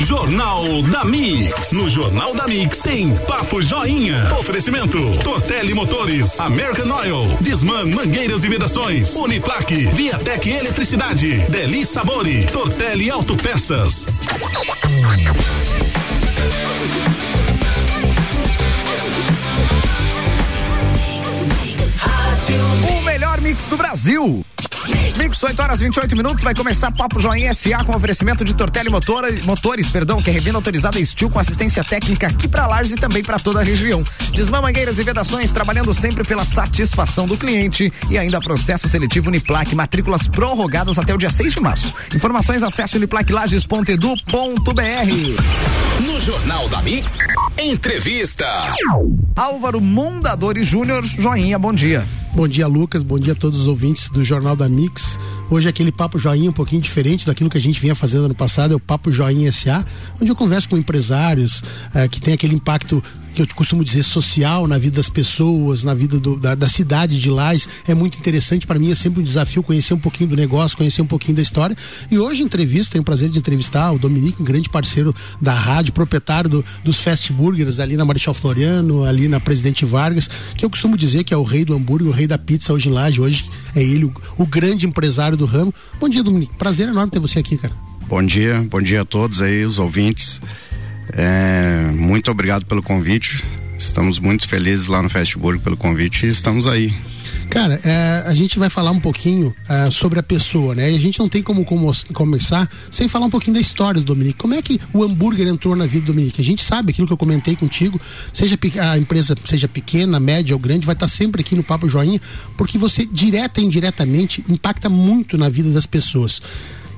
[0.00, 1.72] Jornal da Mix.
[1.72, 4.34] No Jornal da Mix, tem Papo Joinha.
[4.38, 13.10] Oferecimento: Tortelli Motores, American Oil, Disman Mangueiras e Vedações, Uniplaque, Viatec Eletricidade, Deli Sabori, Tortelli
[13.10, 14.06] Autopeças.
[22.88, 24.44] O melhor mix do Brasil.
[25.16, 29.32] Mix 8 horas 28 minutos, vai começar Papo Joinha SA com oferecimento de Tortelli Motora,
[29.44, 33.22] Motores, perdão, que é revenda autorizada Steel com assistência técnica aqui para Lages e também
[33.22, 34.04] para toda a região.
[34.32, 39.74] Desmã Mangueiras e Vedações, trabalhando sempre pela satisfação do cliente e ainda processo seletivo Uniplac,
[39.74, 41.94] matrículas prorrogadas até o dia 6 de março.
[42.14, 45.95] Informações acesse uniplaclages.edu.br.
[46.26, 47.18] Jornal da Mix,
[47.56, 48.48] entrevista.
[49.36, 52.04] Álvaro Mondadori Júnior, joinha, bom dia.
[52.34, 53.04] Bom dia, Lucas.
[53.04, 55.20] Bom dia a todos os ouvintes do Jornal da Mix.
[55.48, 58.34] Hoje é aquele papo joinha um pouquinho diferente daquilo que a gente vinha fazendo ano
[58.34, 59.86] passado, é o Papo Joinha SA,
[60.20, 61.62] onde eu converso com empresários
[61.94, 63.02] eh, que tem aquele impacto
[63.36, 67.20] que eu costumo dizer social na vida das pessoas, na vida do, da, da, cidade
[67.20, 67.68] de Lais.
[67.86, 71.02] É muito interessante para mim, é sempre um desafio conhecer um pouquinho do negócio, conhecer
[71.02, 71.76] um pouquinho da história.
[72.10, 75.92] E hoje entrevista, tenho o prazer de entrevistar o Dominique, um grande parceiro da rádio,
[75.92, 80.70] proprietário do, dos Fast Burgers ali na Marechal Floriano, ali na Presidente Vargas, que eu
[80.70, 83.20] costumo dizer que é o rei do hambúrguer, o rei da pizza hoje em Laje.
[83.20, 83.44] Hoje
[83.74, 85.72] é ele, o, o grande empresário do ramo.
[86.00, 86.54] Bom dia, Dominique.
[86.56, 87.74] Prazer enorme ter você aqui, cara.
[88.08, 90.40] Bom dia, bom dia a todos aí, os ouvintes.
[91.12, 93.44] É, muito obrigado pelo convite.
[93.78, 96.94] Estamos muito felizes lá no Fastburg pelo convite e estamos aí.
[97.48, 100.90] Cara, é, a gente vai falar um pouquinho é, sobre a pessoa, né?
[100.90, 101.64] E a gente não tem como,
[102.12, 104.38] começar sem falar um pouquinho da história do Dominique.
[104.38, 106.40] Como é que o hambúrguer entrou na vida do Dominique?
[106.40, 108.00] A gente sabe aquilo que eu comentei contigo,
[108.32, 112.20] seja a empresa seja pequena, média ou grande, vai estar sempre aqui no Papo Joinha,
[112.56, 116.42] porque você direta e indiretamente impacta muito na vida das pessoas.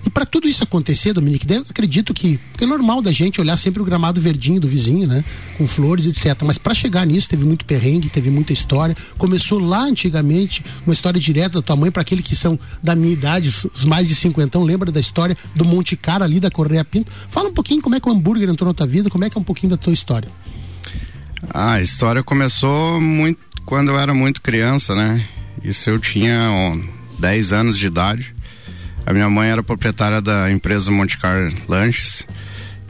[0.06, 3.84] E para tudo isso acontecer, Dominique, acredito que, é normal da gente olhar sempre o
[3.84, 5.24] gramado verdinho do vizinho, né?
[5.56, 6.40] Com flores, etc.
[6.44, 8.96] Mas para chegar nisso teve muito perrengue, teve muita história.
[9.16, 13.12] Começou lá antigamente, uma história direta da tua mãe para aqueles que são da minha
[13.12, 17.10] idade, os mais de cinquentão, lembra da história do Monte Cara ali da Correia Pinto?
[17.28, 19.36] Fala um pouquinho como é que o hambúrguer entrou na tua vida, como é que
[19.36, 20.28] é um pouquinho da tua história.
[21.50, 25.24] A história começou muito quando eu era muito criança, né?
[25.62, 26.78] Isso eu tinha ó,
[27.18, 28.34] 10 anos de idade.
[29.08, 32.26] A minha mãe era proprietária da empresa Montecar Lanches,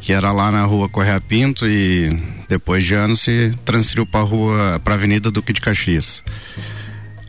[0.01, 2.11] que era lá na rua Correia Pinto e
[2.49, 6.25] depois de anos se transferiu para a rua, para Avenida Duque de Caxias.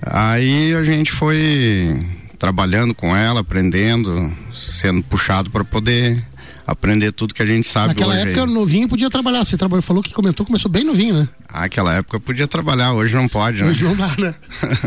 [0.01, 2.03] Aí a gente foi
[2.39, 6.25] trabalhando com ela, aprendendo, sendo puxado para poder
[6.71, 8.23] aprender tudo que a gente sabe Naquela hoje.
[8.23, 8.53] época, aí.
[8.53, 9.45] novinho podia trabalhar.
[9.45, 11.29] Você trabalhou, falou que comentou, começou bem novinho, né?
[11.51, 13.89] Naquela época podia trabalhar, hoje não pode, Hoje né?
[13.89, 14.35] não dá, né?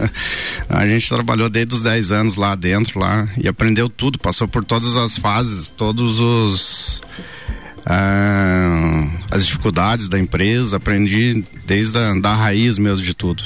[0.68, 4.64] a gente trabalhou desde os 10 anos lá dentro lá e aprendeu tudo, passou por
[4.64, 7.02] todas as fases, todos os
[7.84, 13.42] ah, as dificuldades da empresa, aprendi desde a da raiz mesmo de tudo.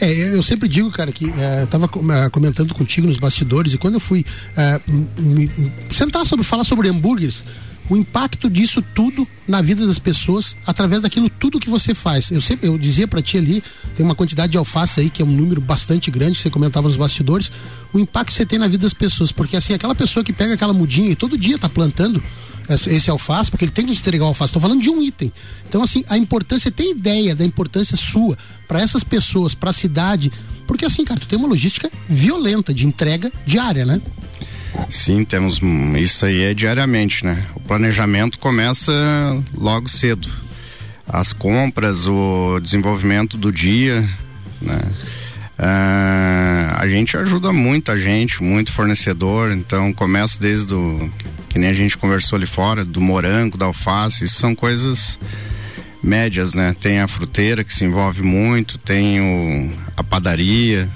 [0.00, 3.78] É, eu sempre digo, cara, que é, eu tava é, comentando contigo nos bastidores e
[3.78, 4.24] quando eu fui
[4.56, 4.80] é,
[5.18, 5.50] me,
[5.90, 7.44] sentar sobre falar sobre hambúrgueres,
[7.90, 12.30] o impacto disso tudo na vida das pessoas através daquilo tudo que você faz.
[12.30, 13.62] Eu sempre eu dizia para ti ali,
[13.96, 16.96] tem uma quantidade de alface aí que é um número bastante grande, você comentava nos
[16.96, 17.50] bastidores,
[17.92, 20.54] o impacto que você tem na vida das pessoas, porque assim, aquela pessoa que pega
[20.54, 22.22] aquela mudinha e todo dia tá plantando
[22.68, 24.50] esse alface, porque ele tem que entregar o alface.
[24.50, 25.32] Estou falando de um item.
[25.66, 30.30] Então, assim, a importância, tem ideia da importância sua para essas pessoas, para a cidade.
[30.66, 34.02] Porque, assim, cara, tu tem uma logística violenta de entrega diária, né?
[34.90, 35.60] Sim, temos
[35.98, 37.46] isso aí é diariamente, né?
[37.54, 38.92] O planejamento começa
[39.54, 40.28] logo cedo.
[41.06, 44.06] As compras, o desenvolvimento do dia,
[44.60, 44.92] né?
[45.58, 51.10] Uh, a gente ajuda muita gente, muito fornecedor, então começa desde o
[51.48, 55.18] que nem a gente conversou ali fora, do morango, da alface, isso são coisas
[56.00, 56.76] médias, né?
[56.80, 60.88] Tem a fruteira que se envolve muito, tem o, a padaria,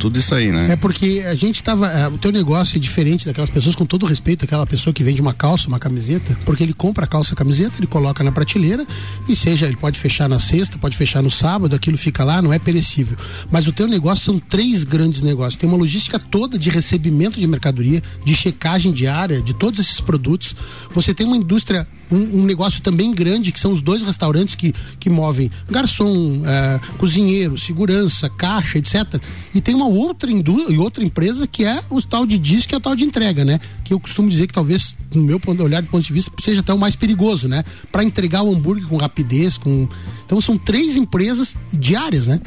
[0.00, 0.72] tudo isso aí, né?
[0.72, 1.86] É porque a gente tava.
[1.86, 5.20] É, o teu negócio é diferente daquelas pessoas, com todo respeito, aquela pessoa que vende
[5.20, 8.86] uma calça, uma camiseta, porque ele compra a calça, a camiseta, ele coloca na prateleira
[9.28, 12.50] e seja, ele pode fechar na sexta, pode fechar no sábado, aquilo fica lá, não
[12.50, 13.16] é perecível.
[13.50, 15.56] Mas o teu negócio são três grandes negócios.
[15.56, 20.56] Tem uma logística toda de recebimento de mercadoria, de checagem diária de todos esses produtos.
[20.94, 24.74] Você tem uma indústria um, um, negócio também grande, que são os dois restaurantes que,
[24.98, 29.22] que movem garçom, é, cozinheiro, segurança, caixa, etc.
[29.54, 32.78] E tem uma outra indústria, outra empresa que é o tal de disco, que é
[32.78, 33.60] o tal de entrega, né?
[33.84, 36.60] Que eu costumo dizer que talvez, no meu ponto, olhar do ponto de vista, seja
[36.60, 37.64] até o mais perigoso, né?
[37.90, 39.88] Para entregar o hambúrguer com rapidez, com.
[40.24, 42.40] Então são três empresas diárias, né?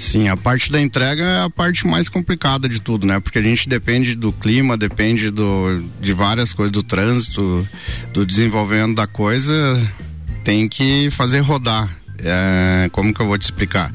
[0.00, 3.20] Sim, a parte da entrega é a parte mais complicada de tudo, né?
[3.20, 7.68] Porque a gente depende do clima, depende do, de várias coisas, do trânsito,
[8.10, 9.52] do desenvolvimento da coisa,
[10.42, 11.94] tem que fazer rodar.
[12.18, 13.92] É, como que eu vou te explicar?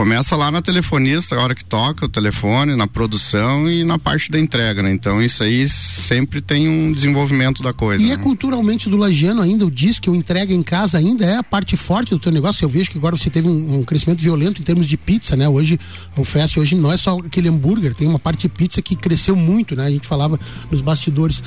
[0.00, 4.30] Começa lá na telefonista, a hora que toca o telefone, na produção e na parte
[4.30, 4.90] da entrega, né?
[4.90, 8.02] Então isso aí sempre tem um desenvolvimento da coisa.
[8.02, 8.14] E né?
[8.14, 11.42] é culturalmente do lagiano ainda, o diz que o entrega em casa ainda é a
[11.42, 12.64] parte forte do teu negócio.
[12.64, 15.46] Eu vejo que agora você teve um, um crescimento violento em termos de pizza, né?
[15.46, 15.78] Hoje,
[16.16, 19.36] o Fest hoje não é só aquele hambúrguer, tem uma parte de pizza que cresceu
[19.36, 19.84] muito, né?
[19.84, 21.42] A gente falava nos bastidores.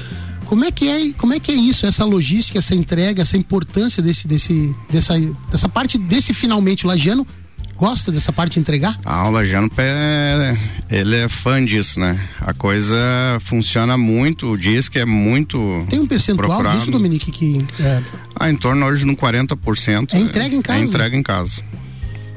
[0.46, 4.04] Como é que é, como é que é isso, essa logística, essa entrega, essa importância
[4.04, 5.20] desse, desse, dessa,
[5.50, 7.26] dessa parte desse finalmente lagiano
[7.76, 8.98] gosta dessa parte de entregar?
[9.04, 10.58] A aula já no pé,
[10.90, 12.20] ele é fã disso, né?
[12.40, 12.96] A coisa
[13.42, 15.86] funciona muito, diz que é muito.
[15.90, 16.80] Tem um percentual procurado.
[16.80, 17.66] disso, Dominique, que.
[17.80, 18.02] É...
[18.36, 20.14] Ah, em torno hoje no 40%.
[20.14, 20.80] É entrega em casa?
[20.80, 21.62] É entrega em casa.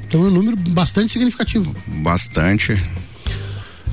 [0.06, 1.74] Então é um número bastante significativo.
[1.86, 2.80] Bastante.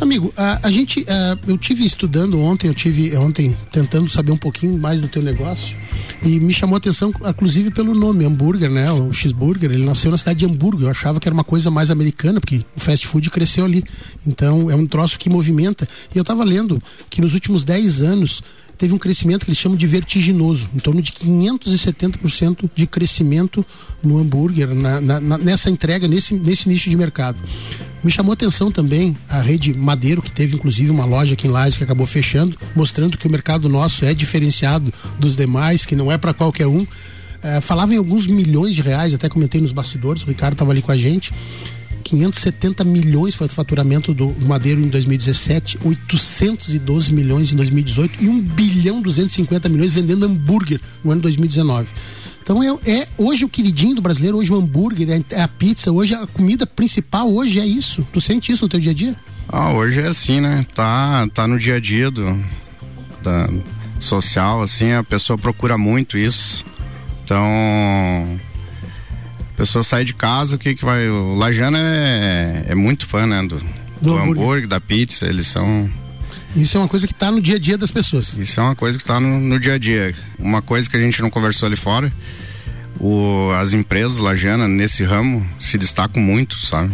[0.01, 4.37] Amigo, a, a gente, a, eu tive estudando ontem, eu tive ontem tentando saber um
[4.37, 5.77] pouquinho mais do teu negócio
[6.21, 8.91] e me chamou a atenção, inclusive pelo nome, hambúrguer, né?
[8.91, 10.83] O cheeseburger, ele nasceu na cidade de Hamburgo.
[10.83, 13.83] Eu achava que era uma coisa mais americana, porque o fast food cresceu ali.
[14.25, 15.87] Então é um troço que movimenta.
[16.13, 18.41] E eu estava lendo que nos últimos 10 anos
[18.83, 23.65] teve um crescimento que eles chamam de vertiginoso, em torno de 570% de crescimento
[24.03, 27.41] no hambúrguer, na, na, nessa entrega, nesse, nesse nicho de mercado.
[28.03, 31.77] Me chamou atenção também a rede Madeiro, que teve inclusive uma loja aqui em Lages
[31.77, 36.17] que acabou fechando, mostrando que o mercado nosso é diferenciado dos demais, que não é
[36.17, 36.85] para qualquer um.
[37.41, 40.81] É, falava em alguns milhões de reais, até comentei nos bastidores, o Ricardo estava ali
[40.81, 41.33] com a gente.
[42.03, 48.41] 570 milhões foi o faturamento do Madeiro em 2017, 812 milhões em 2018 e 1
[48.41, 51.87] bilhão 250 milhões vendendo hambúrguer no ano 2019.
[52.41, 55.91] Então é, é, hoje o queridinho do brasileiro, hoje o hambúrguer, é, é a pizza,
[55.91, 58.05] hoje a comida principal hoje é isso.
[58.11, 59.15] Tu sente isso no teu dia a dia?
[59.47, 60.65] Ah, hoje é assim, né?
[60.75, 62.37] Tá, tá no dia a dia do
[63.23, 63.49] da,
[63.99, 66.63] social, assim, a pessoa procura muito isso.
[67.23, 68.39] Então,
[69.53, 71.07] a pessoa sai de casa, o que que vai.
[71.07, 73.41] O Lajana é, é muito fã, né?
[73.43, 73.65] Do, do,
[74.01, 74.43] do hambúrguer.
[74.43, 75.89] hambúrguer, da pizza, eles são.
[76.55, 78.33] Isso é uma coisa que está no dia a dia das pessoas.
[78.33, 80.15] Isso é uma coisa que está no, no, dia a dia.
[80.39, 82.11] Uma coisa que a gente não conversou ali fora,
[82.99, 86.93] o, as empresas Lajana nesse ramo se destacam muito, sabe?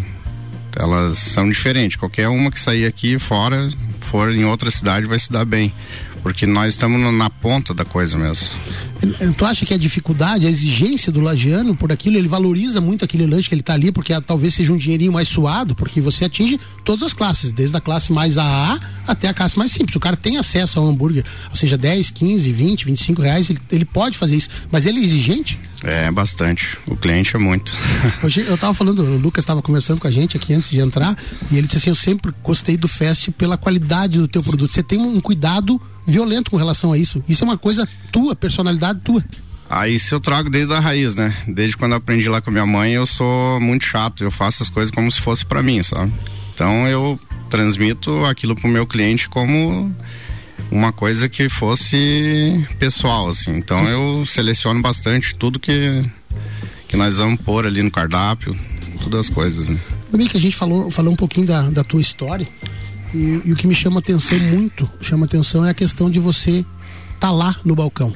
[0.76, 1.98] Elas são diferentes.
[1.98, 3.70] Qualquer uma que sair aqui fora,
[4.02, 5.74] for em outra cidade, vai se dar bem
[6.22, 8.50] porque nós estamos na ponta da coisa mesmo.
[9.38, 13.26] Tu acha que a dificuldade, a exigência do lagiano por aquilo, ele valoriza muito aquele
[13.26, 16.60] lanche que ele está ali, porque talvez seja um dinheirinho mais suado, porque você atinge
[16.84, 19.96] todas as classes, desde a classe mais AA até a classe mais simples.
[19.96, 23.86] O cara tem acesso ao hambúrguer, ou seja, 10, 15, 20, 25 reais, ele, ele
[23.86, 25.60] pode fazer isso, mas ele é exigente?
[25.84, 26.78] É, bastante.
[26.86, 27.74] O cliente é muito.
[28.22, 31.18] Hoje eu estava falando, o Lucas estava conversando com a gente aqui antes de entrar,
[31.50, 34.74] e ele disse assim: Eu sempre gostei do Fest pela qualidade do teu produto.
[34.74, 37.24] Você tem um cuidado violento com relação a isso.
[37.28, 39.24] Isso é uma coisa tua, personalidade tua.
[39.70, 41.36] Ah, isso eu trago desde a raiz, né?
[41.48, 44.24] Desde quando eu aprendi lá com minha mãe, eu sou muito chato.
[44.24, 46.12] Eu faço as coisas como se fosse para mim, sabe?
[46.54, 47.20] Então eu
[47.50, 49.94] transmito aquilo pro meu cliente como
[50.72, 53.56] uma coisa que fosse pessoal, assim.
[53.58, 56.04] Então eu seleciono bastante tudo que
[56.88, 58.58] que nós vamos pôr ali no cardápio,
[59.04, 59.80] todas as coisas, né?
[60.10, 62.48] Também que a gente falou, falou um pouquinho da, da tua história
[63.14, 66.60] e, e, o que me chama atenção muito, chama atenção é a questão de você
[66.60, 66.66] estar
[67.20, 68.14] tá lá no balcão.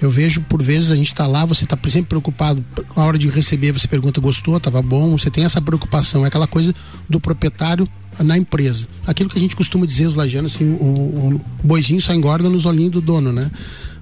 [0.00, 2.64] Eu vejo por vezes a gente está lá, você está sempre preocupado,
[2.96, 6.46] na hora de receber você pergunta gostou, estava bom, você tem essa preocupação, é aquela
[6.46, 6.74] coisa
[7.08, 8.88] do proprietário na empresa.
[9.06, 12.64] Aquilo que a gente costuma dizer os lajanos, assim, o, o boizinho só engorda nos
[12.64, 13.50] olhinhos do dono, né?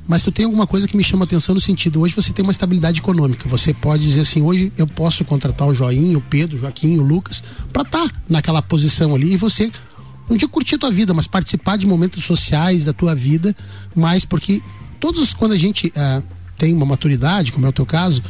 [0.06, 2.50] Mas tu tem alguma coisa que me chama atenção no sentido, hoje você tem uma
[2.50, 6.60] estabilidade econômica, você pode dizer assim, hoje eu posso contratar o Joinha, o Pedro, o
[6.60, 9.70] Joaquim, o Lucas, para estar tá naquela posição ali e você
[10.28, 13.56] não digo curtir a tua vida, mas participar de momentos sociais da tua vida,
[13.94, 14.62] mas porque
[15.00, 16.22] todos quando a gente uh,
[16.56, 18.22] tem uma maturidade, como é o teu caso,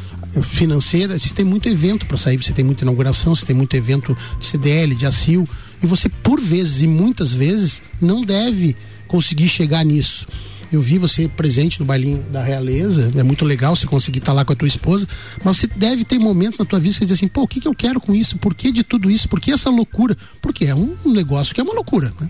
[0.43, 4.17] financeira, você tem muito evento para sair, você tem muita inauguração, você tem muito evento
[4.39, 5.49] de CDL, de ACIL,
[5.83, 8.77] e você por vezes e muitas vezes não deve
[9.09, 10.27] conseguir chegar nisso
[10.73, 14.37] eu vi você presente no bailinho da realeza, é muito legal você conseguir estar tá
[14.37, 15.07] lá com a tua esposa,
[15.43, 17.61] mas você deve ter momentos na tua vida que você diz assim, pô, o que,
[17.61, 18.37] que eu quero com isso?
[18.39, 19.29] Por que de tudo isso?
[19.29, 20.17] Por que essa loucura?
[20.43, 22.29] Porque é um negócio que é uma loucura, né?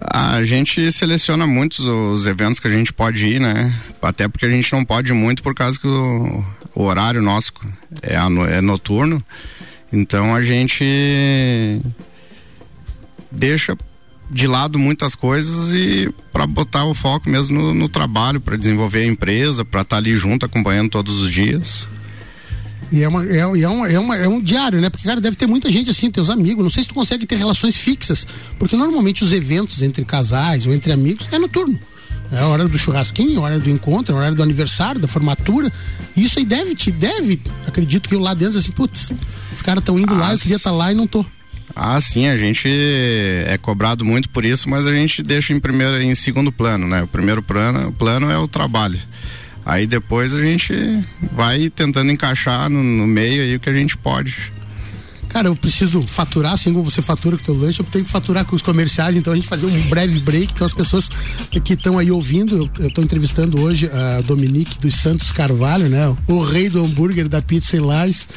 [0.00, 3.74] A gente seleciona muitos os eventos que a gente pode ir, né?
[4.00, 7.52] Até porque a gente não pode ir muito por causa que o, o horário nosso
[8.00, 9.20] é, é noturno.
[9.92, 10.84] Então a gente
[13.30, 13.76] deixa
[14.30, 19.00] de lado muitas coisas e para botar o foco mesmo no, no trabalho, para desenvolver
[19.00, 21.88] a empresa, para estar tá ali junto acompanhando todos os dias.
[22.90, 24.88] E é, uma, é, é, uma, é, uma, é um diário, né?
[24.88, 26.64] Porque, cara, deve ter muita gente assim, teus amigos.
[26.64, 28.26] Não sei se tu consegue ter relações fixas.
[28.58, 31.78] Porque normalmente os eventos entre casais ou entre amigos é noturno.
[32.30, 35.72] É a hora do churrasquinho, a hora do encontro, a hora do aniversário, da formatura.
[36.16, 39.12] Isso aí deve te, deve, acredito que eu lá dentro assim, putz,
[39.52, 41.24] os caras estão indo lá, eu queria estar tá lá e não tô.
[41.80, 42.68] Ah, sim, a gente
[43.46, 47.04] é cobrado muito por isso, mas a gente deixa em primeiro, em segundo plano, né?
[47.04, 48.98] O primeiro plano, o plano é o trabalho.
[49.64, 50.74] Aí depois a gente
[51.32, 54.57] vai tentando encaixar no, no meio aí o que a gente pode
[55.28, 58.10] cara, eu preciso faturar, assim como você fatura com o teu lanche, eu tenho que
[58.10, 61.08] faturar com os comerciais, então a gente fazer um breve break, então as pessoas
[61.50, 66.14] que estão aí ouvindo, eu estou entrevistando hoje a Dominique dos Santos Carvalho, né?
[66.26, 68.28] O rei do hambúrguer da pizza em Lages,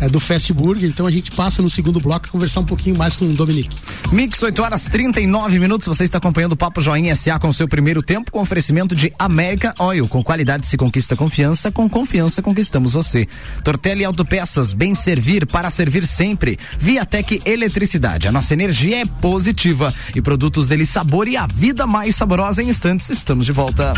[0.00, 2.96] é, do Fast Burger, então a gente passa no segundo bloco a conversar um pouquinho
[2.96, 3.76] mais com o Dominique.
[4.10, 7.68] Mix, 8 horas 39 minutos, você está acompanhando o Papo Joinha SA com o seu
[7.68, 12.92] primeiro tempo, com oferecimento de América Oil, com qualidade se conquista confiança, com confiança conquistamos
[12.92, 13.26] você.
[13.62, 16.58] Tortelli Autopeças, bem servir para servir sempre sempre.
[16.78, 22.14] Viatec Eletricidade, a nossa energia é positiva e produtos dele sabor e a vida mais
[22.14, 23.10] saborosa em instantes.
[23.10, 23.92] Estamos de volta.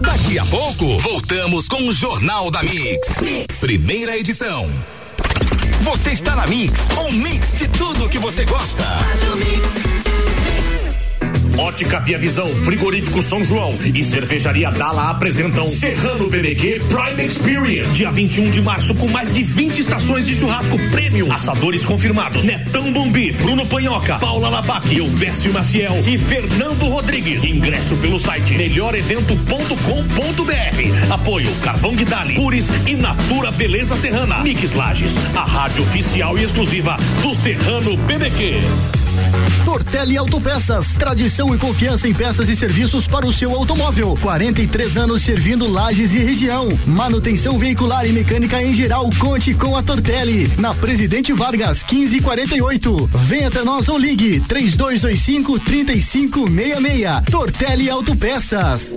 [0.00, 3.20] Daqui a pouco, voltamos com o Jornal da mix.
[3.20, 3.56] mix.
[3.58, 4.68] Primeira edição.
[5.80, 8.84] Você está na Mix, um mix de tudo que você gosta.
[8.84, 9.91] Faz o mix.
[11.58, 17.92] Ótica Via Visão, Frigorífico São João e Cervejaria Dala apresentam Serrano BBQ Prime Experience.
[17.92, 21.30] Dia 21 de março, com mais de 20 estações de churrasco prêmio.
[21.32, 27.44] Assadores confirmados: Netão Bombi, Bruno Panhoca, Paula Labac, Elvésio Maciel e Fernando Rodrigues.
[27.44, 31.12] Ingresso pelo site melhorevento.com.br.
[31.12, 34.42] Apoio Carvão Guidali, Puris e Natura Beleza Serrana.
[34.42, 39.01] Mix Lages, a rádio oficial e exclusiva do Serrano BBQ.
[39.64, 44.18] Tortelli Autopeças, tradição e confiança em peças e serviços para o seu automóvel.
[44.20, 46.68] 43 anos servindo lajes e região.
[46.86, 49.08] Manutenção veicular e mecânica em geral.
[49.18, 50.50] Conte com a Tortelli.
[50.58, 53.10] Na Presidente Vargas, 1548.
[53.26, 57.30] Venha até nós ou ligue 3225 3566.
[57.30, 58.96] Tortelli Autopeças.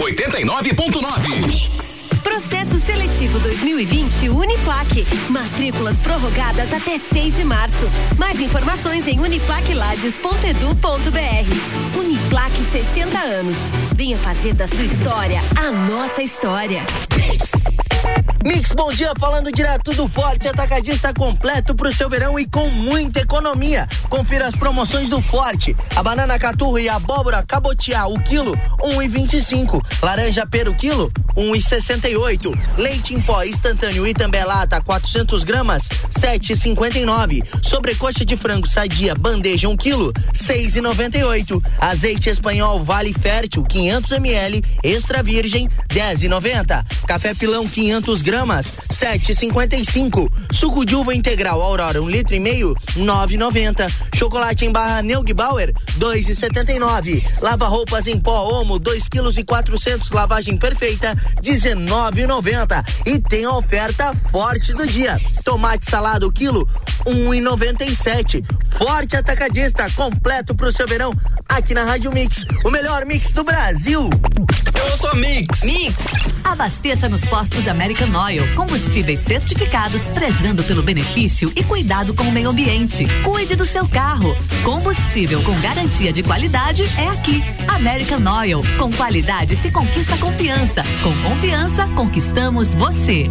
[0.00, 1.88] 89.9.
[2.22, 5.06] Processo seletivo 2020 Uniplaque.
[5.28, 7.90] Matrículas prorrogadas até 6 de março.
[8.16, 11.98] Mais informações em uniplaquelages.edu.br.
[11.98, 13.56] Uniplaque 60 anos.
[13.94, 16.82] Venha fazer da sua história a nossa história.
[18.48, 23.20] Mix, bom dia, falando direto do Forte Atacadista completo pro seu verão e com muita
[23.20, 23.86] economia.
[24.08, 25.76] Confira as promoções do Forte.
[25.94, 29.84] A banana caturra e a abóbora cabotiá, o quilo, um e vinte e cinco.
[30.00, 32.50] Laranja pera, o quilo, um e sessenta e oito.
[32.78, 37.42] Leite em pó instantâneo e também lata, 400 gramas, sete e cinquenta e nove.
[37.62, 41.62] Sobrecoxa de frango sadia, bandeja, um quilo, seis e noventa e oito.
[41.78, 46.82] Azeite espanhol Vale Fértil, 500 ml, extra virgem, dez e noventa.
[47.06, 48.37] Café pilão, 500 gramas,
[49.76, 50.30] e cinco.
[50.52, 53.86] Suco de uva integral Aurora, um litro e meio, nove noventa.
[54.14, 57.24] Chocolate em barra Neugbauer, dois e setenta e nove.
[57.40, 62.84] Lava roupas em pó Omo, dois quilos e quatrocentos, lavagem perfeita, dezenove noventa.
[63.04, 65.20] E tem a oferta forte do dia.
[65.44, 66.68] Tomate salado quilo,
[67.06, 68.44] um e noventa e sete.
[68.76, 71.12] Forte atacadista, completo pro seu verão,
[71.48, 74.08] aqui na Rádio Mix, o melhor mix do Brasil.
[74.78, 75.62] Eu sou Mix.
[75.64, 75.96] Mix.
[76.44, 78.54] Abasteça nos postos American Oil.
[78.54, 83.06] Combustíveis certificados, prezando pelo benefício e cuidado com o meio ambiente.
[83.24, 84.36] Cuide do seu carro.
[84.62, 87.42] Combustível com garantia de qualidade é aqui.
[87.66, 88.62] American Oil.
[88.78, 90.84] Com qualidade se conquista confiança.
[91.02, 93.28] Com confiança conquistamos você.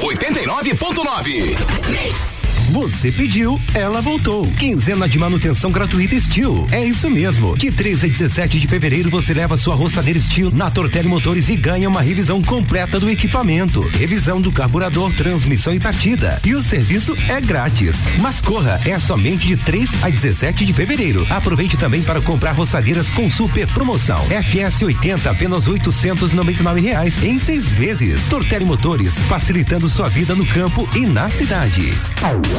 [0.00, 2.39] 89.9.
[2.70, 4.46] Você pediu, ela voltou.
[4.52, 6.68] Quinzena de manutenção gratuita Steel.
[6.70, 7.58] É isso mesmo.
[7.58, 11.56] De 13 a 17 de fevereiro você leva sua roçadeira Steel na Tortelli Motores e
[11.56, 13.80] ganha uma revisão completa do equipamento.
[13.88, 16.40] Revisão do carburador, transmissão e partida.
[16.44, 18.04] E o serviço é grátis.
[18.20, 21.26] Mas corra, é somente de 3 a 17 de fevereiro.
[21.28, 24.24] Aproveite também para comprar roçadeiras com super promoção.
[24.28, 28.28] FS 80 apenas 899 reais em seis vezes.
[28.28, 31.92] Tortelli Motores, facilitando sua vida no campo e na cidade.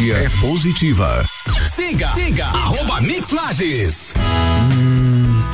[0.00, 1.22] é positiva.
[1.74, 4.14] Siga, siga, arroba Mix Lages.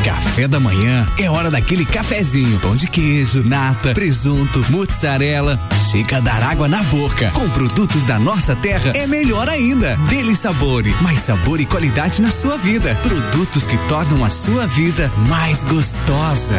[0.05, 2.59] Café da manhã é hora daquele cafezinho.
[2.61, 5.61] Pão de queijo, nata, presunto, mozzarella.
[5.91, 7.33] Chega a dar água na boca.
[7.33, 9.97] Com produtos da nossa terra é melhor ainda.
[10.09, 12.95] Dele Sabore, mais sabor e qualidade na sua vida.
[13.03, 16.55] Produtos que tornam a sua vida mais gostosa.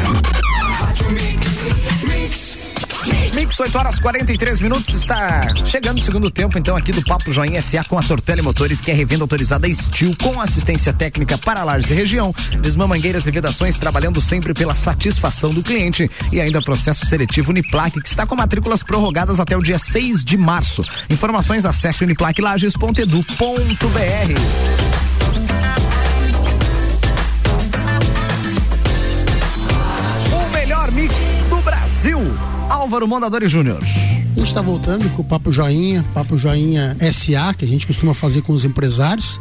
[2.03, 2.58] Mix,
[3.59, 7.83] 8 horas 43 minutos, está chegando o segundo tempo, então, aqui do Papo Joinha SA
[7.83, 11.93] com a Tortelli Motores, que é revenda autorizada Steel, com assistência técnica para lajes e
[11.93, 18.01] região, desmamangueiras e vedações, trabalhando sempre pela satisfação do cliente e ainda processo seletivo Uniplaque,
[18.01, 20.81] que está com matrículas prorrogadas até o dia 6 de março.
[21.09, 24.89] Informações, acesse uniplaquelages.edu.br.
[32.79, 33.83] Álvaro Mondadori Júnior.
[33.83, 38.13] A gente está voltando com o Papo Joinha, Papo Joinha SA, que a gente costuma
[38.13, 39.37] fazer com os empresários.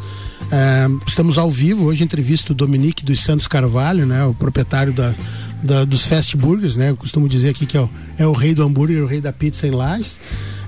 [0.51, 5.15] É, estamos ao vivo, hoje entrevista o Dominique dos Santos Carvalho, né, o proprietário da,
[5.63, 6.89] da, dos Fast Burgers, né?
[6.89, 9.31] Eu costumo dizer aqui que é o, é o rei do hambúrguer, o rei da
[9.31, 10.19] pizza em Lages.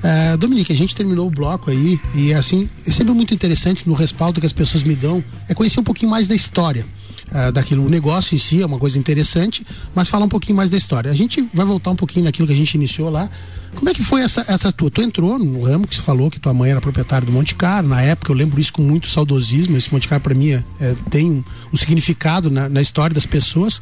[0.02, 3.94] É, Dominique, a gente terminou o bloco aí e assim, é sempre muito interessante no
[3.94, 6.86] respaldo que as pessoas me dão, é conhecer um pouquinho mais da história.
[7.30, 10.70] Uh, daquilo, o negócio em si é uma coisa interessante, mas falar um pouquinho mais
[10.70, 11.12] da história.
[11.12, 13.30] A gente vai voltar um pouquinho naquilo que a gente iniciou lá.
[13.76, 14.92] Como é que foi essa, essa tua?
[14.92, 17.90] Tu entrou no ramo que você falou que tua mãe era proprietária do Monte Carlo,
[17.90, 20.96] na época eu lembro isso com muito saudosismo, esse Monte Carlo para mim é, é,
[21.10, 23.82] tem um, significado na, na, história das pessoas.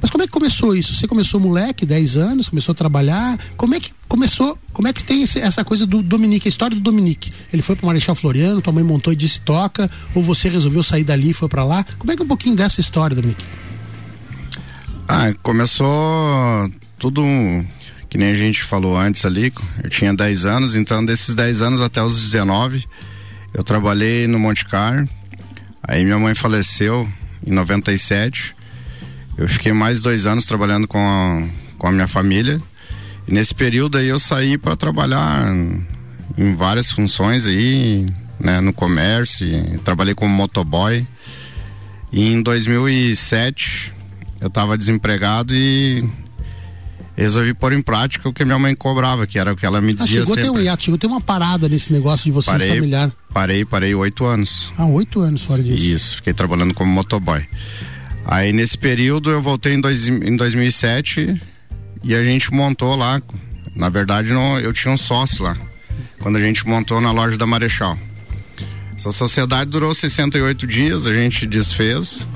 [0.00, 0.94] Mas como é que começou isso?
[0.94, 5.04] Você começou moleque, 10 anos, começou a trabalhar, como é que começou, como é que
[5.04, 7.30] tem esse, essa coisa do Dominique, a história do Dominique?
[7.52, 11.04] Ele foi pro Marechal Floriano, tua mãe montou e disse toca, ou você resolveu sair
[11.04, 11.84] dali e foi para lá?
[11.98, 13.44] Como é que é um pouquinho dessa história, Dominique?
[15.06, 15.88] Ah, começou
[16.98, 17.22] tudo
[18.08, 21.80] que nem a gente falou antes ali, eu tinha 10 anos, então desses 10 anos
[21.80, 22.86] até os 19,
[23.52, 25.08] eu trabalhei no Monte Carlo.
[25.82, 27.08] Aí minha mãe faleceu
[27.46, 28.54] em 97.
[29.36, 31.42] Eu fiquei mais dois anos trabalhando com a,
[31.78, 32.60] com a minha família.
[33.26, 35.50] E nesse período aí eu saí para trabalhar
[36.36, 38.06] em várias funções aí,
[38.38, 39.46] né, no comércio,
[39.84, 41.06] trabalhei como motoboy.
[42.12, 43.92] E em 2007
[44.40, 46.08] eu estava desempregado e
[47.22, 49.92] resolvi pôr em prática o que minha mãe cobrava, que era o que ela me
[49.92, 50.42] dizia ah, chegou sempre.
[50.44, 53.12] Ter um hiato, chegou ter uma parada nesse negócio de você parei, familiar.
[53.34, 54.70] Parei, parei oito anos.
[54.78, 55.82] Ah, oito anos fora disso.
[55.82, 57.44] Isso, fiquei trabalhando como motoboy.
[58.24, 61.40] Aí nesse período eu voltei em, dois, em 2007
[62.04, 63.20] e a gente montou lá,
[63.74, 65.56] na verdade não, eu tinha um sócio lá,
[66.20, 67.98] quando a gente montou na loja da Marechal.
[68.94, 72.28] Essa sociedade durou 68 dias, a gente desfez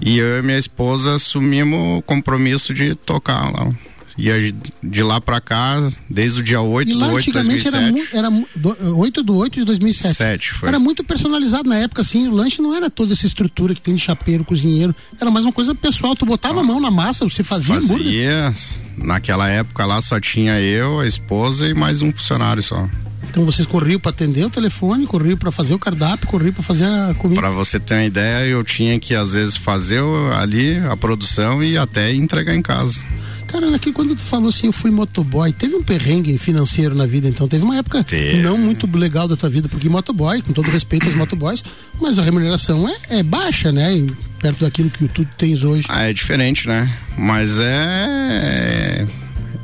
[0.00, 3.70] e eu e minha esposa assumimos o compromisso de tocar lá
[4.28, 5.76] e de lá para cá,
[6.08, 8.08] desde o dia 8 do 8 de 2007.
[8.12, 10.14] Era, era 8 do 8 de 2007.
[10.14, 10.68] 7, foi.
[10.68, 12.28] Era muito personalizado na época, assim.
[12.28, 14.94] O lanche não era toda essa estrutura que tem de chapeiro, cozinheiro.
[15.18, 16.14] Era mais uma coisa pessoal.
[16.14, 18.52] Tu botava ah, a mão na massa, você fazia, fazia hambúrguer.
[18.96, 22.88] Naquela época lá só tinha eu, a esposa e mais um funcionário só.
[23.30, 26.84] Então vocês corriam para atender o telefone, corriam para fazer o cardápio, corriam para fazer
[26.84, 27.40] a comida.
[27.40, 30.02] Para você ter uma ideia, eu tinha que às vezes fazer
[30.36, 33.00] ali a produção e até entregar em casa.
[33.50, 37.28] Cara, naquele, quando tu falou assim, eu fui motoboy, teve um perrengue financeiro na vida,
[37.28, 38.06] então teve uma época
[38.42, 41.64] não muito legal da tua vida, porque motoboy, com todo respeito aos motoboys,
[42.00, 44.06] mas a remuneração é, é baixa, né?
[44.40, 45.84] Perto daquilo que tu tens hoje.
[45.88, 46.96] Ah, é diferente, né?
[47.18, 49.04] Mas é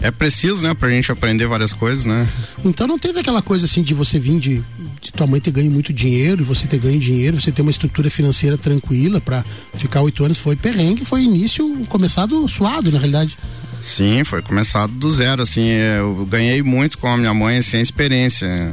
[0.00, 2.28] é preciso, né, pra gente aprender várias coisas, né?
[2.64, 4.62] Então não teve aquela coisa assim de você vir de,
[5.00, 8.10] de tua mãe ter ganho muito dinheiro, você ter ganho dinheiro, você ter uma estrutura
[8.10, 9.44] financeira tranquila para
[9.74, 13.38] ficar oito anos, foi perrengue, foi início começado suado, na realidade.
[13.86, 17.80] Sim, foi começado do zero, assim, eu ganhei muito com a minha mãe, assim, a
[17.80, 18.72] experiência,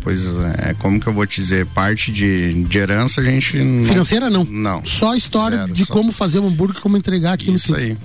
[0.00, 0.26] pois
[0.58, 3.56] é, como que eu vou te dizer, parte de, de herança a gente...
[3.56, 4.42] Não, Financeira não?
[4.42, 4.84] Não.
[4.84, 5.92] Só a história zero, de só.
[5.92, 7.56] como fazer um hambúrguer, como entregar aquilo.
[7.56, 7.96] Isso aí.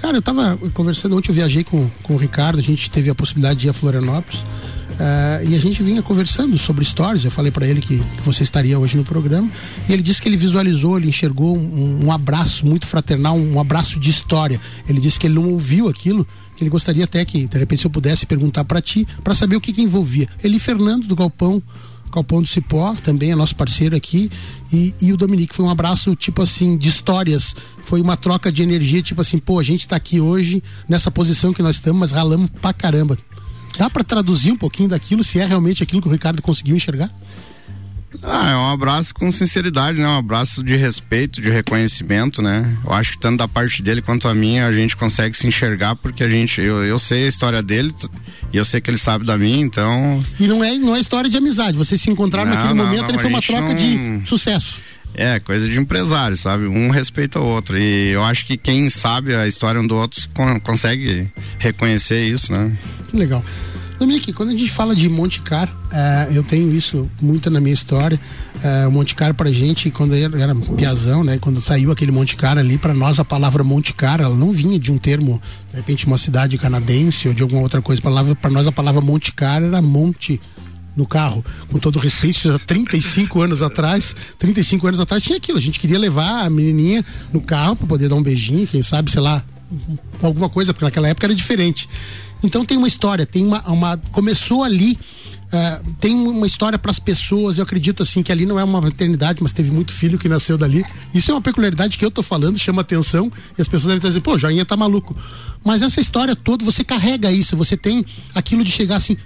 [0.00, 3.14] Cara, eu tava conversando ontem, eu viajei com, com o Ricardo, a gente teve a
[3.14, 4.42] possibilidade de ir a Florianópolis.
[4.94, 7.24] Uh, e a gente vinha conversando sobre stories.
[7.24, 9.50] Eu falei para ele que, que, você estaria hoje no programa.
[9.88, 13.98] E ele disse que ele visualizou, ele enxergou um, um, abraço muito fraternal, um abraço
[13.98, 14.60] de história.
[14.88, 16.26] Ele disse que ele não ouviu aquilo,
[16.56, 19.56] que ele gostaria até que, de repente, se eu pudesse perguntar para ti, para saber
[19.56, 20.28] o que, que envolvia.
[20.42, 21.62] Ele Fernando do Galpão
[22.14, 24.30] Calpão do Cipó, também é nosso parceiro aqui,
[24.72, 25.52] e, e o Dominique.
[25.52, 27.56] Foi um abraço, tipo assim, de histórias.
[27.86, 31.52] Foi uma troca de energia, tipo assim, pô, a gente tá aqui hoje, nessa posição
[31.52, 33.18] que nós estamos, mas ralamos pra caramba.
[33.76, 37.10] Dá para traduzir um pouquinho daquilo, se é realmente aquilo que o Ricardo conseguiu enxergar?
[38.22, 40.06] Ah, é um abraço com sinceridade, né?
[40.06, 42.76] Um abraço de respeito, de reconhecimento, né?
[42.84, 45.96] Eu acho que tanto da parte dele quanto a minha, a gente consegue se enxergar
[45.96, 47.92] porque a gente, eu, eu sei a história dele
[48.52, 50.24] e eu sei que ele sabe da minha, então.
[50.38, 53.02] E não é, não é história de amizade, vocês se encontraram não, naquele não, momento,
[53.02, 54.80] não, ele foi uma troca de sucesso.
[55.14, 56.66] É, coisa de empresário, sabe?
[56.66, 57.78] Um respeita o outro.
[57.78, 62.52] E eu acho que quem sabe a história um do outro con consegue reconhecer isso,
[62.52, 62.76] né?
[63.08, 63.44] Que legal.
[63.98, 67.72] Dominique, quando a gente fala de Monte Car, uh, eu tenho isso muito na minha
[67.72, 68.18] história.
[68.56, 71.38] Uh, o Monte Car pra gente, quando era piazão, né?
[71.38, 74.80] Quando saiu aquele Monte Car ali, para nós a palavra Monte Car, ela não vinha
[74.80, 78.02] de um termo, de repente, uma cidade canadense ou de alguma outra coisa.
[78.02, 80.40] Para nós a palavra Monte Car era monte
[80.96, 81.44] no carro.
[81.70, 85.58] Com todo respeito, há 35 anos atrás, 35 anos atrás tinha aquilo.
[85.58, 89.10] A gente queria levar a menininha no carro para poder dar um beijinho, quem sabe,
[89.10, 89.44] sei lá,
[90.22, 91.88] alguma coisa, porque naquela época era diferente.
[92.42, 93.62] Então tem uma história, tem uma.
[93.70, 94.98] uma começou ali.
[95.44, 97.58] Uh, tem uma história para as pessoas.
[97.58, 100.58] Eu acredito assim que ali não é uma maternidade, mas teve muito filho que nasceu
[100.58, 100.84] dali.
[101.14, 104.08] Isso é uma peculiaridade que eu tô falando, chama atenção e as pessoas devem estar
[104.08, 105.16] dizendo, pô, Joinha tá maluco.
[105.64, 108.04] Mas essa história toda, você carrega isso, você tem
[108.34, 109.16] aquilo de chegar assim,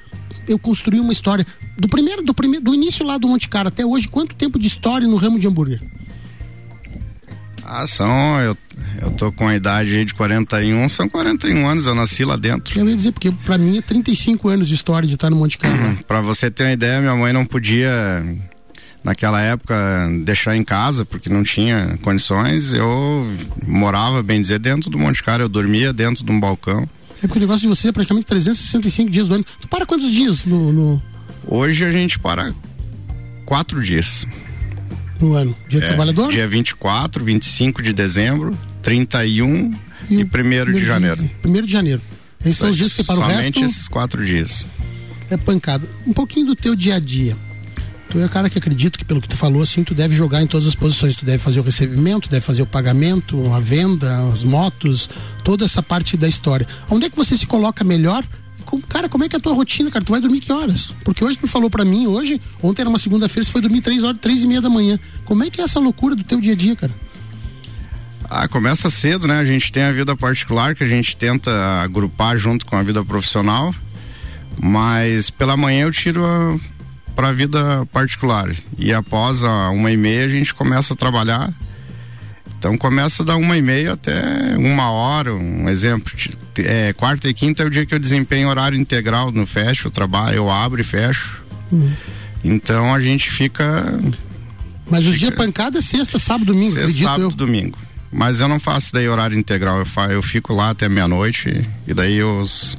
[0.48, 3.84] eu construí uma história do primeiro, do primeiro, do início lá do Monte Cara até
[3.84, 4.08] hoje.
[4.08, 5.80] Quanto tempo de história no ramo de hambúrguer?
[7.64, 8.40] Ah, são.
[8.40, 8.56] Eu,
[9.02, 12.78] eu tô com a idade aí de 41, são 41 anos, eu nasci lá dentro.
[12.78, 15.58] Eu ia dizer, porque para mim é 35 anos de história de estar no Monte
[15.58, 15.78] Carlo.
[15.78, 15.96] Uhum.
[15.96, 18.24] para você ter uma ideia, minha mãe não podia,
[19.04, 19.76] naquela época,
[20.24, 22.72] deixar em casa, porque não tinha condições.
[22.72, 23.30] Eu
[23.66, 26.88] morava, bem dizer, dentro do Monte Carlo, eu dormia dentro de um balcão.
[27.22, 29.44] É porque o negócio de você é praticamente 365 dias do ano.
[29.60, 30.72] Tu para quantos dias no...
[30.72, 31.02] no...
[31.46, 32.54] Hoje a gente para
[33.44, 34.26] quatro dias
[35.20, 35.56] no ano?
[35.68, 36.30] Dia é, do Trabalhador?
[36.30, 39.74] Dia 24, 25 de dezembro, 31
[40.10, 41.30] e, e 1 de janeiro.
[41.44, 42.02] 1 de janeiro.
[42.40, 43.36] Esses são os dias que para o resto.
[43.36, 44.64] Somente esses quatro dias.
[45.30, 45.86] É pancada.
[46.06, 47.36] Um pouquinho do teu dia a dia.
[48.10, 50.42] Tu é o cara que acredita que pelo que tu falou assim, tu deve jogar
[50.42, 54.30] em todas as posições, tu deve fazer o recebimento, deve fazer o pagamento, a venda,
[54.32, 55.10] as motos,
[55.44, 56.66] toda essa parte da história.
[56.88, 58.24] Onde é que você se coloca melhor
[58.88, 60.04] cara, como é que é a tua rotina, cara?
[60.04, 60.94] Tu vai dormir que horas?
[61.04, 64.02] Porque hoje tu falou para mim, hoje, ontem era uma segunda-feira, você foi dormir três
[64.02, 64.98] horas, três e meia da manhã.
[65.24, 66.92] Como é que é essa loucura do teu dia a dia, cara?
[68.28, 69.38] Ah, começa cedo, né?
[69.38, 73.02] A gente tem a vida particular que a gente tenta agrupar junto com a vida
[73.02, 73.74] profissional,
[74.60, 76.58] mas pela manhã eu tiro a,
[77.18, 81.52] pra vida particular e após a uma e meia a gente começa a trabalhar
[82.56, 86.12] então começa da uma e meia até uma hora, um exemplo.
[86.58, 89.90] É, quarta e quinta é o dia que eu desempenho horário integral no fecho, eu
[89.92, 91.40] trabalho, eu abro e fecho.
[91.70, 91.92] Uhum.
[92.42, 94.00] Então a gente fica.
[94.90, 96.72] Mas os dias pancada é sexta, sábado, domingo.
[96.72, 97.30] Sexta, sábado, eu.
[97.30, 97.78] domingo.
[98.10, 101.94] Mas eu não faço daí horário integral, eu, faço, eu fico lá até meia-noite e
[101.94, 102.76] daí os,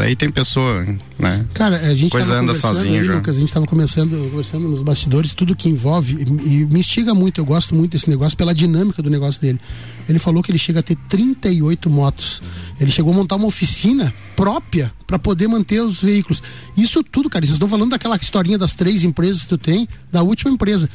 [0.00, 0.84] aí tem pessoa,
[1.18, 1.44] né?
[1.54, 3.14] Cara, a gente Coisa anda sozinho já.
[3.14, 7.14] Lucas, a gente estava começando, conversando nos bastidores, tudo que envolve, e, e me instiga
[7.14, 9.60] muito, eu gosto muito desse negócio, pela dinâmica do negócio dele.
[10.08, 12.40] Ele falou que ele chega a ter 38 motos.
[12.80, 16.42] Ele chegou a montar uma oficina própria para poder manter os veículos.
[16.76, 20.22] Isso tudo, cara, vocês estão falando daquela historinha das três empresas que tu tem, da
[20.22, 20.88] última empresa.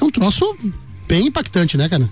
[0.00, 0.56] É um troço
[1.06, 2.08] bem impactante, né, cara?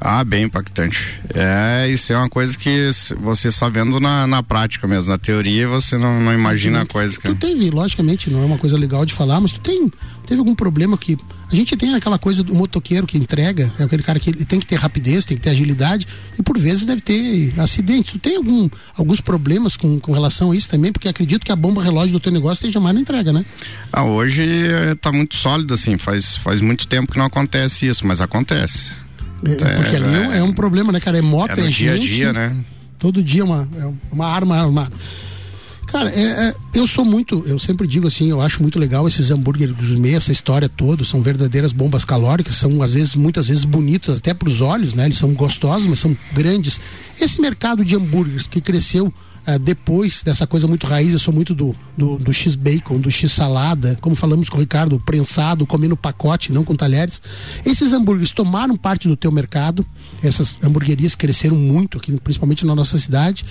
[0.00, 1.18] Ah, bem impactante.
[1.34, 2.88] É, isso é uma coisa que
[3.20, 5.10] você só vendo na, na prática mesmo.
[5.10, 7.26] Na teoria você não, não imagina a coisa que.
[7.26, 9.90] Tu teve, logicamente, não é uma coisa legal de falar, mas tu tem,
[10.24, 11.18] teve algum problema que.
[11.50, 14.60] A gente tem aquela coisa do motoqueiro que entrega, é aquele cara que ele tem
[14.60, 16.06] que ter rapidez, tem que ter agilidade,
[16.38, 18.12] e por vezes deve ter acidentes.
[18.12, 20.92] Tu tem algum, alguns problemas com, com relação a isso também?
[20.92, 23.44] Porque acredito que a bomba relógio do teu negócio esteja mais na entrega, né?
[23.90, 24.42] Ah, hoje
[24.92, 28.92] está muito sólido, assim, faz, faz muito tempo que não acontece isso, mas acontece.
[29.44, 31.18] É, porque ali é, é, um problema, né, cara?
[31.18, 32.12] É moto, é, é dia gente.
[32.12, 32.56] dia a dia, né?
[32.98, 34.92] Todo dia uma, é uma arma armada.
[35.86, 39.30] Cara, é, é, eu sou muito, eu sempre digo assim, eu acho muito legal esses
[39.30, 44.18] hambúrgueres gourmet, essa história toda, são verdadeiras bombas calóricas, são às vezes, muitas vezes bonitos
[44.18, 45.06] até para os olhos, né?
[45.06, 46.78] Eles são gostosos, mas são grandes.
[47.18, 49.12] Esse mercado de hambúrgueres que cresceu
[49.48, 53.96] uh, depois dessa coisa muito raiz, eu sou muito do, do, do X-bacon, do X-salada,
[54.00, 57.22] como falamos com o Ricardo, prensado, comendo pacote, não com talheres.
[57.64, 59.86] Esses hambúrgueres tomaram parte do teu mercado,
[60.22, 63.44] essas hamburguerias cresceram muito aqui, principalmente na nossa cidade,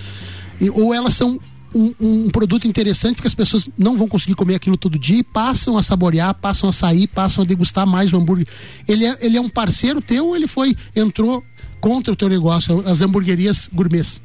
[0.62, 1.40] e, ou elas são
[1.74, 5.24] um, um, produto interessante porque as pessoas não vão conseguir comer aquilo todo dia e
[5.24, 8.48] passam a saborear, passam a sair, passam a degustar mais o hambúrguer.
[8.88, 11.44] Ele é, ele é um parceiro teu ou ele foi, entrou
[11.80, 14.22] contra o teu negócio, as hamburguerias gourmets?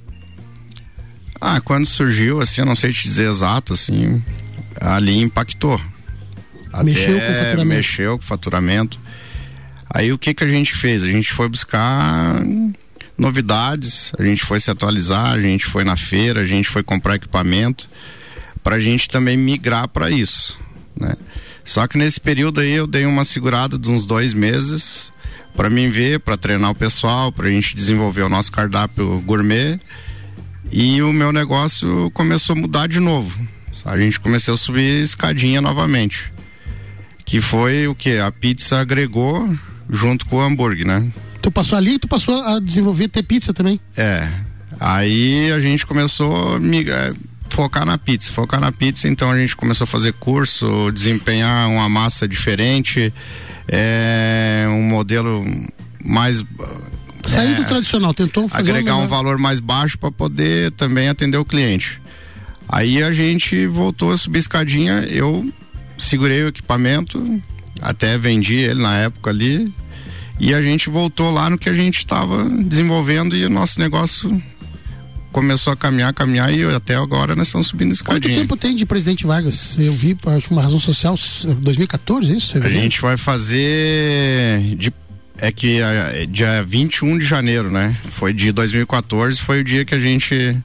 [1.44, 4.22] Ah, quando surgiu, assim, eu não sei te dizer exato, assim,
[4.81, 5.81] ali impactou.
[6.72, 7.66] Até Mexeu com o faturamento.
[7.66, 9.00] Mexeu com o faturamento.
[9.92, 11.02] Aí o que que a gente fez?
[11.02, 12.40] A gente foi buscar
[13.18, 17.16] novidades, a gente foi se atualizar, a gente foi na feira, a gente foi comprar
[17.16, 17.90] equipamento
[18.62, 20.57] para a gente também migrar para isso,
[20.96, 21.16] né?
[21.64, 25.12] Só que nesse período aí eu dei uma segurada de uns dois meses
[25.57, 29.81] para mim ver, para treinar o pessoal, para a gente desenvolver o nosso cardápio gourmet
[30.72, 33.38] e o meu negócio começou a mudar de novo.
[33.85, 36.32] A gente começou a subir escadinha novamente,
[37.24, 39.54] que foi o que a pizza agregou
[39.90, 41.12] junto com o hambúrguer, né?
[41.42, 43.78] Tu passou ali e tu passou a desenvolver ter pizza também.
[43.96, 44.28] É.
[44.80, 47.12] Aí a gente começou a migrar,
[47.50, 51.88] focar na pizza, focar na pizza, então a gente começou a fazer curso, desempenhar uma
[51.88, 53.12] massa diferente,
[53.68, 55.44] é, um modelo
[56.04, 56.42] mais
[57.26, 61.37] Saindo é, do tradicional, tentou fazer agregar um valor mais baixo para poder também atender
[61.37, 62.00] o cliente.
[62.68, 65.52] Aí a gente voltou a subir escadinha, eu
[65.98, 67.40] segurei o equipamento,
[67.80, 69.72] até vendi ele na época ali,
[70.40, 74.42] e a gente voltou lá no que a gente estava desenvolvendo e o nosso negócio
[75.30, 78.40] começou a caminhar, caminhar e até agora nós estamos subindo Quanto escadinha.
[78.40, 79.76] tempo tem de presidente Vargas?
[79.78, 81.14] Eu vi, acho uma razão social,
[81.58, 82.58] 2014, é isso?
[82.58, 84.92] A gente vai fazer de
[85.42, 87.96] é que é, dia 21 de janeiro, né?
[88.12, 90.57] Foi de 2014, foi o dia que a gente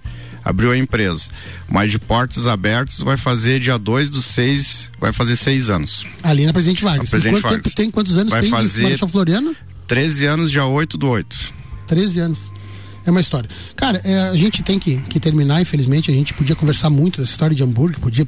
[0.45, 1.29] abriu a empresa.
[1.67, 6.05] Mas de portas abertas vai fazer dia 2 do 6, vai fazer seis anos.
[6.21, 7.05] Ali na Presidente Vargas.
[7.05, 7.73] Na Presidente Vargas.
[7.73, 7.89] tem?
[7.89, 9.55] Quantos anos Vai tem fazer- Floriano?
[9.87, 11.53] 13 anos, dia 8 do 8.
[11.87, 12.39] 13 anos.
[13.07, 13.49] É uma história.
[13.75, 16.11] Cara, é, a gente tem que, que terminar, infelizmente.
[16.11, 18.27] A gente podia conversar muito dessa história de hambúrguer, podia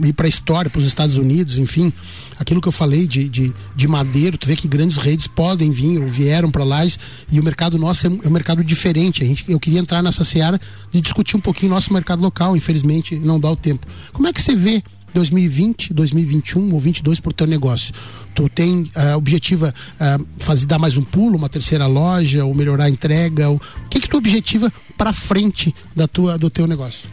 [0.00, 1.92] ir para a história, para os Estados Unidos, enfim.
[2.38, 6.00] Aquilo que eu falei de, de, de madeiro, tu vê que grandes redes podem vir
[6.00, 6.82] ou vieram para lá
[7.30, 9.24] e o mercado nosso é, um- é um mercado diferente.
[9.24, 10.60] A gente, eu queria entrar nessa seara
[10.92, 13.86] de discutir um pouquinho nosso mercado local, infelizmente não dá o tempo.
[14.12, 17.94] Como é que você vê 2020, 2021 ou 22 para o teu negócio?
[18.34, 22.84] Tu tem ah, objetiva ah, fazer dar mais um pulo, uma terceira loja ou melhorar
[22.84, 23.50] a entrega?
[23.50, 27.08] O que que tu objetiva para frente da tua do teu negócio?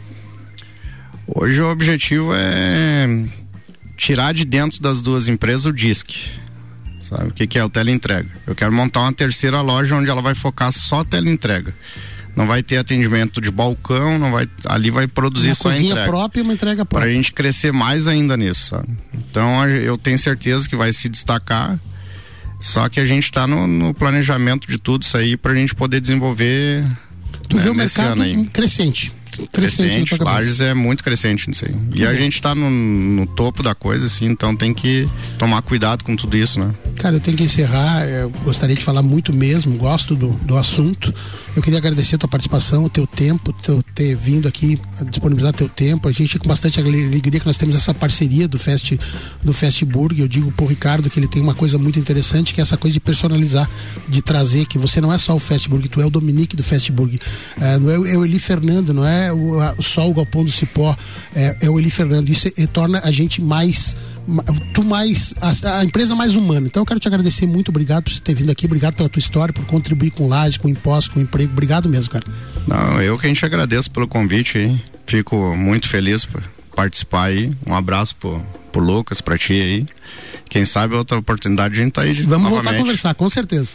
[1.26, 3.26] Hoje o objetivo é
[3.96, 6.10] tirar de dentro das duas empresas o DISC.
[7.00, 8.28] Sabe o que, que é o teleentrega?
[8.46, 11.74] Eu quero montar uma terceira loja onde ela vai focar só teleentrega.
[12.36, 15.90] Não vai ter atendimento de balcão, não vai ali vai produzir uma só a cozinha
[15.92, 16.08] entrega.
[16.10, 17.14] própria e uma entrega Para a própria.
[17.14, 18.88] gente crescer mais ainda nisso, sabe?
[19.14, 21.78] Então eu tenho certeza que vai se destacar.
[22.60, 25.74] Só que a gente está no, no planejamento de tudo isso aí para a gente
[25.74, 26.84] poder desenvolver
[27.48, 28.44] Tu né, vê o mercado ano aí.
[28.46, 29.12] crescente.
[29.52, 30.16] Crescente.
[30.18, 31.74] Lages é muito crescente nisso aí.
[31.94, 36.04] E a gente tá no, no topo da coisa, assim, então tem que tomar cuidado
[36.04, 36.72] com tudo isso, né?
[36.96, 38.06] Cara, eu tenho que encerrar.
[38.06, 41.12] Eu gostaria de falar muito mesmo, gosto do, do assunto.
[41.54, 44.78] Eu queria agradecer a tua participação, o teu tempo, teu ter vindo aqui,
[45.10, 46.08] disponibilizar teu tempo.
[46.08, 48.92] A gente com bastante alegria que nós temos essa parceria do Fest
[49.42, 50.20] do Festburg.
[50.20, 52.94] Eu digo pro Ricardo que ele tem uma coisa muito interessante, que é essa coisa
[52.94, 53.68] de personalizar,
[54.08, 57.18] de trazer que você não é só o Festburg, tu é o Dominique do Festburg.
[57.60, 60.50] É, não é, é o Eli Fernando, não é o, a- só o Galpão do
[60.50, 60.96] Cipó,
[61.34, 62.28] é, é o Eli Fernando.
[62.28, 66.66] Isso é- torna a gente mais ma- tu mais a, a empresa mais humana.
[66.66, 69.18] Então eu quero te agradecer muito, obrigado por você ter vindo aqui, obrigado pela tua
[69.20, 71.52] história, por contribuir com lajes, com impostos, com emprego.
[71.52, 72.24] Obrigado mesmo, cara.
[72.66, 74.80] Não, eu que a gente agradeço pelo convite aí.
[75.06, 76.42] Fico muito feliz por
[76.76, 77.52] participar aí.
[77.66, 79.86] Um abraço pro, pro Lucas, pra ti aí.
[80.48, 82.64] Quem sabe outra oportunidade a gente tá aí de Vamos novamente.
[82.64, 83.70] voltar a conversar, com certeza.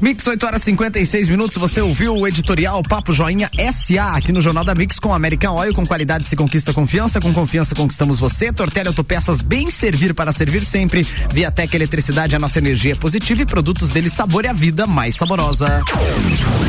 [0.00, 1.56] Mix 8 horas 56 minutos.
[1.56, 5.72] Você ouviu o editorial Papo Joinha SA aqui no Jornal da Mix com American Oil.
[5.72, 7.20] Com qualidade se conquista confiança.
[7.20, 8.52] Com confiança conquistamos você.
[8.52, 11.06] Tortelli Autopeças, bem servir para servir sempre.
[11.32, 15.14] Viatec Eletricidade, a nossa energia é positiva e produtos dele sabor e a vida mais
[15.14, 15.80] saborosa.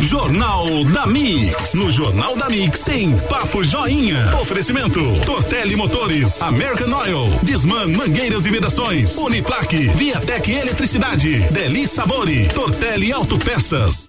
[0.02, 1.74] Jornal da Mix.
[1.74, 4.36] No Jornal da Mix, tem Papo Joinha.
[4.39, 13.13] Oferecimento: Tortelli Motores, American Oil, Disman Mangueiras e Vedações, Uniplaque, Viatec Eletricidade, Deli Sabore, Tortelli
[13.13, 14.03] Autopeças.